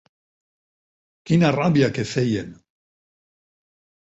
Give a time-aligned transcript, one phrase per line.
[1.31, 2.49] Quina ràbia que feien!